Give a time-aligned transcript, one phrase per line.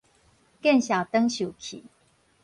[0.63, 1.85] 見笑轉受氣